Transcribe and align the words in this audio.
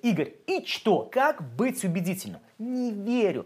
Игорь, 0.00 0.32
и 0.46 0.64
что? 0.64 1.02
Как 1.12 1.42
быть 1.56 1.84
убедительным? 1.84 2.40
Не 2.58 2.90
верю. 2.90 3.44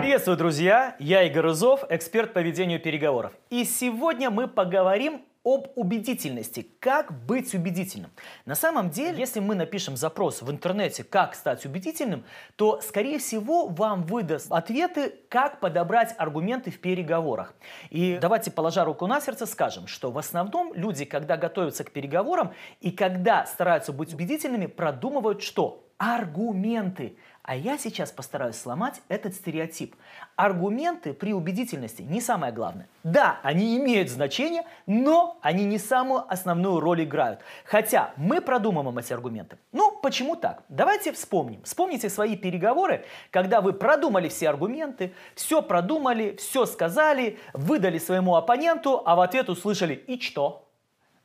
Приветствую, 0.00 0.36
друзья! 0.36 0.94
Я 1.00 1.24
Игорь 1.24 1.46
Рызов, 1.46 1.82
эксперт 1.90 2.32
по 2.32 2.38
ведению 2.38 2.78
переговоров. 2.78 3.32
И 3.50 3.64
сегодня 3.64 4.30
мы 4.30 4.46
поговорим 4.46 5.22
об 5.44 5.68
убедительности. 5.74 6.66
Как 6.78 7.12
быть 7.26 7.52
убедительным? 7.54 8.10
На 8.46 8.54
самом 8.54 8.90
деле, 8.90 9.18
если 9.18 9.40
мы 9.40 9.54
напишем 9.54 9.96
запрос 9.96 10.40
в 10.42 10.50
интернете 10.50 11.02
«Как 11.02 11.34
стать 11.34 11.66
убедительным», 11.66 12.24
то, 12.56 12.80
скорее 12.80 13.18
всего, 13.18 13.66
вам 13.66 14.04
выдаст 14.04 14.52
ответы, 14.52 15.14
как 15.28 15.58
подобрать 15.60 16.14
аргументы 16.16 16.70
в 16.70 16.80
переговорах. 16.80 17.54
И 17.90 18.18
давайте, 18.20 18.50
положа 18.50 18.84
руку 18.84 19.06
на 19.06 19.20
сердце, 19.20 19.46
скажем, 19.46 19.86
что 19.88 20.10
в 20.10 20.18
основном 20.18 20.72
люди, 20.74 21.04
когда 21.04 21.36
готовятся 21.36 21.84
к 21.84 21.90
переговорам 21.90 22.52
и 22.80 22.92
когда 22.92 23.44
стараются 23.46 23.92
быть 23.92 24.14
убедительными, 24.14 24.66
продумывают 24.66 25.42
что? 25.42 25.88
Аргументы. 25.98 27.16
А 27.44 27.56
я 27.56 27.76
сейчас 27.76 28.12
постараюсь 28.12 28.54
сломать 28.54 29.02
этот 29.08 29.34
стереотип. 29.34 29.96
Аргументы 30.36 31.12
при 31.12 31.34
убедительности 31.34 32.02
не 32.02 32.20
самое 32.20 32.52
главное. 32.52 32.88
Да, 33.02 33.40
они 33.42 33.76
имеют 33.78 34.10
значение, 34.10 34.64
но 34.86 35.38
они 35.42 35.64
не 35.64 35.78
самую 35.78 36.24
основную 36.32 36.78
роль 36.78 37.02
играют. 37.02 37.40
Хотя 37.64 38.12
мы 38.16 38.40
продумываем 38.40 38.96
эти 38.96 39.12
аргументы. 39.12 39.58
Ну, 39.72 39.90
почему 40.00 40.36
так? 40.36 40.62
Давайте 40.68 41.12
вспомним. 41.12 41.64
Вспомните 41.64 42.10
свои 42.10 42.36
переговоры, 42.36 43.04
когда 43.30 43.60
вы 43.60 43.72
продумали 43.72 44.28
все 44.28 44.48
аргументы, 44.48 45.12
все 45.34 45.62
продумали, 45.62 46.36
все 46.36 46.64
сказали, 46.64 47.40
выдали 47.54 47.98
своему 47.98 48.36
оппоненту, 48.36 49.02
а 49.04 49.16
в 49.16 49.20
ответ 49.20 49.48
услышали 49.48 49.94
«и 49.94 50.20
что?». 50.20 50.68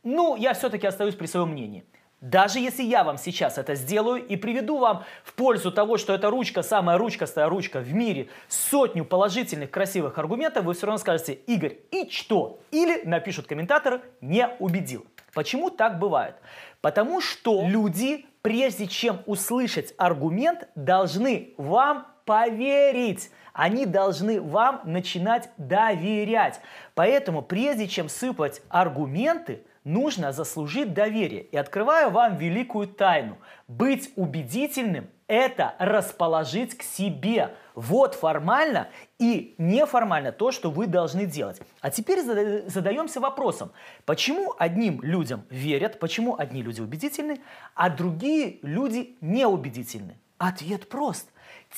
Ну, 0.03 0.35
я 0.35 0.53
все-таки 0.53 0.87
остаюсь 0.87 1.15
при 1.15 1.27
своем 1.27 1.49
мнении. 1.49 1.85
Даже 2.21 2.59
если 2.59 2.81
я 2.81 3.03
вам 3.03 3.19
сейчас 3.19 3.59
это 3.59 3.75
сделаю 3.75 4.25
и 4.25 4.37
приведу 4.37 4.79
вам 4.79 5.03
в 5.23 5.33
пользу 5.33 5.71
того, 5.71 5.97
что 5.97 6.13
эта 6.13 6.31
ручка 6.31 6.63
самая 6.63 6.97
ручкастая 6.97 7.47
ручка 7.47 7.79
в 7.79 7.93
мире, 7.93 8.27
сотню 8.47 9.05
положительных 9.05 9.69
красивых 9.69 10.17
аргументов, 10.17 10.65
вы 10.65 10.73
все 10.73 10.87
равно 10.87 10.97
скажете, 10.97 11.33
Игорь, 11.33 11.77
и 11.91 12.09
что? 12.09 12.59
Или 12.71 13.03
напишут 13.05 13.45
комментаторы, 13.45 14.01
не 14.19 14.49
убедил. 14.57 15.05
Почему 15.35 15.69
так 15.69 15.99
бывает? 15.99 16.35
Потому 16.81 17.21
что 17.21 17.67
люди, 17.67 18.25
прежде 18.41 18.87
чем 18.87 19.19
услышать 19.27 19.93
аргумент, 19.97 20.67
должны 20.73 21.53
вам 21.57 22.07
поверить. 22.25 23.29
Они 23.53 23.85
должны 23.85 24.41
вам 24.41 24.81
начинать 24.85 25.49
доверять. 25.57 26.61
Поэтому 26.95 27.43
прежде 27.43 27.87
чем 27.87 28.09
сыпать 28.09 28.61
аргументы, 28.69 29.63
нужно 29.87 30.33
заслужить 30.33 30.93
доверие. 30.93 31.43
И 31.43 31.57
открываю 31.57 32.11
вам 32.11 32.37
великую 32.37 32.87
тайну. 32.87 33.37
Быть 33.67 34.11
убедительным– 34.15 35.09
это 35.27 35.75
расположить 35.79 36.77
к 36.77 36.83
себе. 36.83 37.55
Вот 37.73 38.13
формально 38.13 38.89
и 39.17 39.55
неформально 39.57 40.31
то, 40.31 40.51
что 40.51 40.69
вы 40.69 40.87
должны 40.87 41.25
делать. 41.25 41.61
А 41.81 41.89
теперь 41.89 42.21
задаемся 42.21 43.19
вопросом, 43.19 43.71
почему 44.05 44.53
одним 44.59 45.01
людям 45.01 45.43
верят, 45.49 45.99
почему 45.99 46.37
одни 46.37 46.61
люди 46.61 46.81
убедительны, 46.81 47.41
а 47.73 47.89
другие 47.89 48.59
люди 48.61 49.15
неубедительны? 49.21 50.19
Ответ 50.37 50.87
прост. 50.87 51.31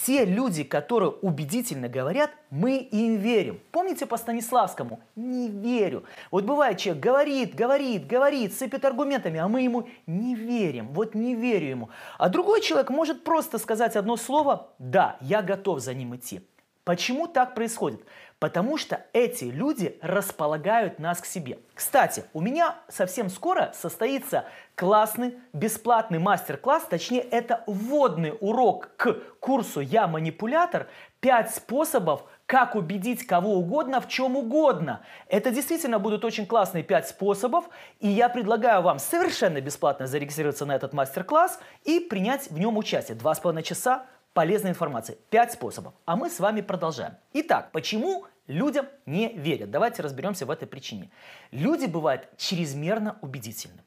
Те 0.05 0.25
люди, 0.25 0.63
которые 0.63 1.11
убедительно 1.11 1.87
говорят, 1.87 2.31
мы 2.49 2.77
им 2.77 3.17
верим. 3.17 3.59
Помните 3.71 4.05
по 4.05 4.17
Станиславскому? 4.17 4.99
Не 5.15 5.49
верю. 5.49 6.03
Вот 6.29 6.43
бывает 6.43 6.77
человек 6.77 7.03
говорит, 7.03 7.55
говорит, 7.55 8.05
говорит, 8.05 8.53
сыпет 8.53 8.85
аргументами, 8.85 9.39
а 9.39 9.47
мы 9.47 9.61
ему 9.61 9.87
не 10.05 10.35
верим. 10.35 10.89
Вот 10.89 11.15
не 11.15 11.35
верю 11.35 11.67
ему. 11.67 11.89
А 12.17 12.29
другой 12.29 12.61
человек 12.61 12.89
может 12.89 13.23
просто 13.23 13.57
сказать 13.57 13.95
одно 13.95 14.17
слово 14.17 14.69
«да, 14.77 15.17
я 15.21 15.41
готов 15.41 15.79
за 15.79 15.93
ним 15.93 16.15
идти». 16.15 16.41
Почему 16.83 17.27
так 17.27 17.55
происходит? 17.55 18.01
Потому 18.39 18.77
что 18.77 19.05
эти 19.11 19.43
люди 19.43 19.99
располагают 20.01 20.97
нас 20.97 21.19
к 21.19 21.25
себе. 21.25 21.59
Кстати, 21.75 22.23
у 22.33 22.39
меня 22.39 22.77
совсем 22.87 23.29
скоро 23.29 23.71
состоится 23.75 24.45
классный 24.75 25.37
бесплатный 25.51 26.19
мастер-класс, 26.19 26.85
точнее 26.89 27.19
это 27.19 27.63
вводный 27.67 28.33
урок 28.39 28.91
к 28.95 29.13
курсу 29.39 29.81
«Я 29.81 30.07
манипулятор». 30.07 30.87
Пять 31.19 31.53
способов, 31.53 32.23
как 32.45 32.75
убедить 32.75 33.27
кого 33.27 33.55
угодно 33.55 33.99
в 33.99 34.07
чем 34.07 34.37
угодно. 34.37 35.01
Это 35.27 35.51
действительно 35.51 35.99
будут 35.99 36.23
очень 36.23 36.45
классные 36.45 36.81
пять 36.81 37.09
способов, 37.09 37.65
и 37.99 38.07
я 38.07 38.29
предлагаю 38.29 38.81
вам 38.81 38.99
совершенно 38.99 39.59
бесплатно 39.59 40.07
зарегистрироваться 40.07 40.65
на 40.65 40.77
этот 40.77 40.93
мастер-класс 40.93 41.59
и 41.83 41.99
принять 41.99 42.49
в 42.49 42.57
нем 42.57 42.77
участие. 42.77 43.17
Два 43.17 43.35
с 43.35 43.39
половиной 43.41 43.63
часа 43.63 44.05
полезной 44.33 44.71
информации. 44.71 45.17
Пять 45.29 45.53
способов. 45.53 45.93
А 46.05 46.15
мы 46.15 46.29
с 46.29 46.39
вами 46.39 46.61
продолжаем. 46.61 47.13
Итак, 47.33 47.71
почему 47.71 48.25
людям 48.47 48.87
не 49.05 49.33
верят? 49.33 49.71
Давайте 49.71 50.01
разберемся 50.01 50.45
в 50.45 50.51
этой 50.51 50.67
причине. 50.67 51.09
Люди 51.51 51.85
бывают 51.85 52.27
чрезмерно 52.37 53.17
убедительны. 53.21 53.83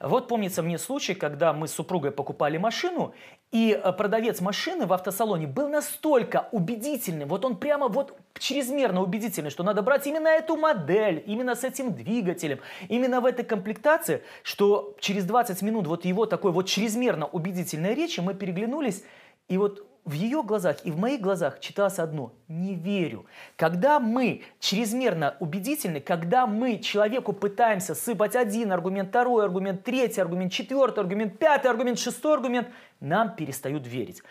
Вот 0.00 0.28
помнится 0.28 0.62
мне 0.62 0.78
случай, 0.78 1.14
когда 1.14 1.52
мы 1.52 1.68
с 1.68 1.72
супругой 1.72 2.10
покупали 2.10 2.56
машину, 2.56 3.14
и 3.52 3.72
э, 3.72 3.92
продавец 3.92 4.40
машины 4.40 4.86
в 4.86 4.92
автосалоне 4.92 5.46
был 5.46 5.68
настолько 5.68 6.48
убедительный, 6.52 7.26
вот 7.26 7.44
он 7.44 7.56
прямо 7.56 7.88
вот 7.88 8.16
чрезмерно 8.38 9.02
убедительный, 9.02 9.50
что 9.50 9.62
надо 9.62 9.82
брать 9.82 10.06
именно 10.06 10.28
эту 10.28 10.56
модель, 10.56 11.22
именно 11.26 11.54
с 11.54 11.64
этим 11.64 11.92
двигателем, 11.94 12.58
именно 12.88 13.20
в 13.20 13.26
этой 13.26 13.44
комплектации, 13.44 14.22
что 14.42 14.96
через 15.00 15.24
20 15.24 15.62
минут 15.62 15.86
вот 15.86 16.04
его 16.04 16.26
такой 16.26 16.52
вот 16.52 16.66
чрезмерно 16.66 17.26
убедительной 17.26 17.94
речи 17.94 18.20
мы 18.20 18.34
переглянулись, 18.34 19.04
и 19.48 19.58
вот 19.58 19.86
в 20.06 20.12
ее 20.12 20.44
глазах 20.44 20.76
и 20.84 20.92
в 20.92 20.98
моих 20.98 21.20
глазах 21.20 21.58
читалось 21.58 21.98
одно– 21.98 22.32
не 22.48 22.76
верю. 22.76 23.26
Когда 23.56 23.98
мы 23.98 24.42
чрезмерно 24.60 25.36
убедительны, 25.40 26.00
когда 26.00 26.46
мы 26.46 26.78
человеку 26.78 27.32
пытаемся 27.32 27.96
сыпать 27.96 28.36
один 28.36 28.70
аргумент, 28.70 29.08
второй 29.08 29.44
аргумент, 29.44 29.82
третий 29.82 30.20
аргумент, 30.20 30.52
четвертый 30.52 31.00
аргумент, 31.00 31.38
пятый 31.40 31.66
аргумент, 31.68 31.98
шестой 31.98 32.34
аргумент, 32.34 32.68
нам 33.00 33.34
перестают 33.34 33.84
верить. 33.86 34.22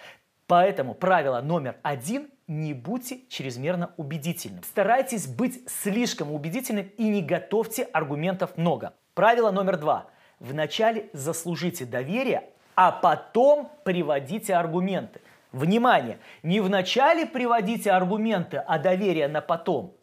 Поэтому 0.47 0.93
правило 0.93 1.41
номер 1.41 1.75
один– 1.83 2.29
не 2.47 2.73
будьте 2.73 3.21
чрезмерно 3.27 3.91
убедительным. 3.97 4.63
Старайтесь 4.63 5.27
быть 5.27 5.67
слишком 5.67 6.31
убедительным 6.31 6.91
и 6.95 7.09
не 7.09 7.23
готовьте 7.23 7.83
аргументов 7.83 8.55
много. 8.55 8.93
Правило 9.13 9.51
номер 9.51 9.77
два– 9.77 10.07
вначале 10.39 11.09
заслужите 11.13 11.85
доверие, 11.85 12.49
а 12.75 12.91
потом 12.91 13.71
приводите 13.83 14.55
аргументы. 14.55 15.21
Внимание! 15.51 16.19
Не 16.43 16.59
вначале 16.59 17.25
приводите 17.25 17.91
аргументы, 17.91 18.57
а 18.57 18.77
доверие 18.77 19.27
на 19.27 19.41
потом. 19.41 19.95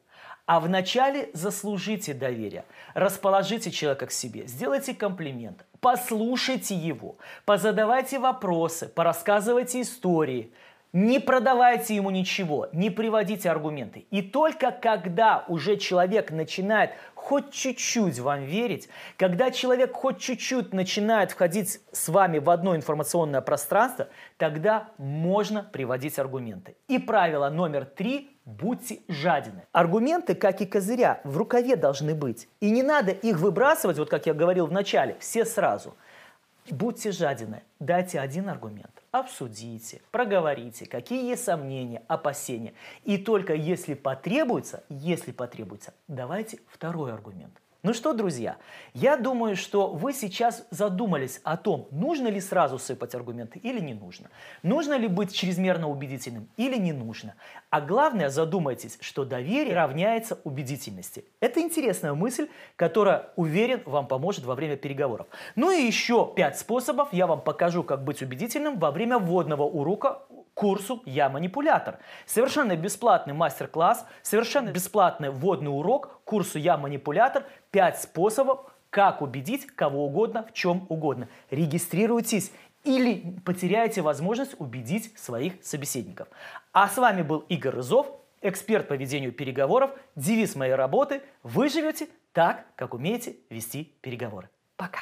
А 0.46 0.60
вначале 0.60 1.30
заслужите 1.34 2.14
доверие. 2.14 2.64
Расположите 2.94 3.70
человека 3.70 4.06
к 4.06 4.10
себе, 4.10 4.46
сделайте 4.46 4.92
комплимент, 4.92 5.64
послушайте 5.80 6.74
его, 6.74 7.16
позадавайте 7.44 8.18
вопросы, 8.18 8.88
порассказывайте 8.88 9.82
истории. 9.82 10.52
Не 10.92 11.20
продавайте 11.20 11.96
ему 11.96 12.10
ничего, 12.10 12.68
не 12.74 12.90
приводите 12.90 13.50
аргументы. 13.50 14.04
И 14.10 14.20
только 14.20 14.70
когда 14.70 15.42
уже 15.48 15.78
человек 15.78 16.30
начинает 16.30 16.90
хоть 17.14 17.50
чуть-чуть 17.50 18.18
вам 18.18 18.44
верить, 18.44 18.90
когда 19.16 19.50
человек 19.50 19.94
хоть 19.94 20.18
чуть-чуть 20.18 20.74
начинает 20.74 21.30
входить 21.30 21.80
с 21.92 22.08
вами 22.10 22.40
в 22.40 22.50
одно 22.50 22.76
информационное 22.76 23.40
пространство, 23.40 24.08
тогда 24.36 24.90
можно 24.98 25.62
приводить 25.62 26.18
аргументы. 26.18 26.76
И 26.88 26.98
правило 26.98 27.48
номер 27.48 27.86
три– 27.86 28.28
будьте 28.44 29.00
жадины. 29.08 29.62
Аргументы, 29.72 30.34
как 30.34 30.60
и 30.60 30.66
козыря, 30.66 31.22
в 31.24 31.38
рукаве 31.38 31.76
должны 31.76 32.14
быть. 32.14 32.48
И 32.60 32.70
не 32.70 32.82
надо 32.82 33.12
их 33.12 33.38
выбрасывать, 33.38 33.98
вот 33.98 34.10
как 34.10 34.26
я 34.26 34.34
говорил 34.34 34.66
в 34.66 34.72
начале, 34.72 35.16
все 35.20 35.46
сразу. 35.46 35.96
Будьте 36.70 37.12
жадины, 37.12 37.62
дайте 37.80 38.20
один 38.20 38.48
аргумент 38.48 39.02
обсудите, 39.12 40.00
проговорите, 40.10 40.86
какие 40.86 41.28
есть 41.28 41.44
сомнения, 41.44 42.02
опасения. 42.08 42.72
И 43.04 43.18
только 43.18 43.54
если 43.54 43.94
потребуется, 43.94 44.82
если 44.88 45.30
потребуется, 45.30 45.94
давайте 46.08 46.58
второй 46.66 47.12
аргумент. 47.12 47.61
Ну 47.84 47.94
что, 47.94 48.12
друзья, 48.12 48.58
я 48.94 49.16
думаю, 49.16 49.56
что 49.56 49.88
вы 49.88 50.12
сейчас 50.12 50.64
задумались 50.70 51.40
о 51.42 51.56
том, 51.56 51.88
нужно 51.90 52.28
ли 52.28 52.40
сразу 52.40 52.78
сыпать 52.78 53.16
аргументы 53.16 53.58
или 53.58 53.80
не 53.80 53.92
нужно. 53.92 54.30
Нужно 54.62 54.96
ли 54.96 55.08
быть 55.08 55.34
чрезмерно 55.34 55.90
убедительным 55.90 56.48
или 56.56 56.76
не 56.76 56.92
нужно. 56.92 57.34
А 57.70 57.80
главное, 57.80 58.28
задумайтесь, 58.28 58.98
что 59.00 59.24
доверие 59.24 59.74
равняется 59.74 60.38
убедительности. 60.44 61.24
Это 61.40 61.60
интересная 61.60 62.14
мысль, 62.14 62.46
которая, 62.76 63.30
уверен, 63.34 63.82
вам 63.84 64.06
поможет 64.06 64.44
во 64.44 64.54
время 64.54 64.76
переговоров. 64.76 65.26
Ну 65.56 65.72
и 65.72 65.82
еще 65.82 66.32
пять 66.36 66.60
способов 66.60 67.08
я 67.12 67.26
вам 67.26 67.40
покажу, 67.40 67.82
как 67.82 68.04
быть 68.04 68.22
убедительным 68.22 68.78
во 68.78 68.92
время 68.92 69.18
вводного 69.18 69.64
урока 69.64 70.22
курсу 70.54 71.02
«Я 71.06 71.28
манипулятор». 71.28 71.98
Совершенно 72.26 72.76
бесплатный 72.76 73.34
мастер-класс, 73.34 74.06
совершенно 74.22 74.70
бесплатный 74.70 75.30
вводный 75.30 75.68
урок 75.68 76.20
курсу 76.24 76.58
«Я 76.58 76.76
манипулятор». 76.76 77.44
Пять 77.70 78.00
способов 78.00 78.60
как 78.90 79.22
убедить 79.22 79.66
кого 79.66 80.04
угодно 80.06 80.44
в 80.44 80.52
чем 80.52 80.86
угодно. 80.90 81.28
Регистрируйтесь 81.50 82.52
или 82.84 83.38
потеряете 83.44 84.02
возможность 84.02 84.54
убедить 84.60 85.18
своих 85.18 85.64
собеседников. 85.64 86.28
А 86.72 86.88
с 86.88 86.98
вами 86.98 87.22
был 87.22 87.38
Игорь 87.48 87.76
Рызов, 87.76 88.06
эксперт 88.42 88.88
по 88.88 88.94
ведению 88.94 89.32
переговоров. 89.32 89.92
Девиз 90.14 90.56
моей 90.56 90.74
работы– 90.74 91.22
вы 91.42 91.70
живете 91.70 92.08
так, 92.32 92.66
как 92.76 92.92
умеете 92.92 93.36
вести 93.48 93.84
переговоры. 94.02 94.50
Пока! 94.76 95.00